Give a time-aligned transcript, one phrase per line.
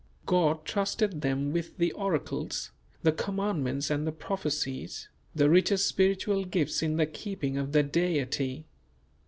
[0.25, 2.71] God trusted them with the oracles,
[3.03, 8.65] the Commandments and the prophecies; the richest spiritual gifts in the keeping of the Deity.